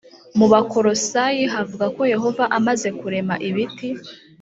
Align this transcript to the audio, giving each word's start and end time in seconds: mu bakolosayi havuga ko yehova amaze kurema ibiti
mu 0.37 0.45
bakolosayi 0.53 1.43
havuga 1.53 1.85
ko 1.95 2.01
yehova 2.13 2.43
amaze 2.57 2.87
kurema 2.99 3.35
ibiti 3.49 3.89